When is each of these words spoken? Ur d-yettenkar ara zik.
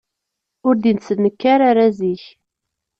Ur 0.67 0.75
d-yettenkar 0.75 1.59
ara 1.69 1.87
zik. 1.97 2.23